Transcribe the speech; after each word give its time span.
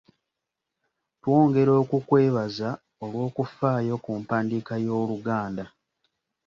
Twongera 1.19 1.71
okukwebaza 1.81 2.69
olw'okufaayo 3.03 3.95
ku 4.03 4.11
mpandiika 4.21 4.73
y'Oluganda. 4.85 5.65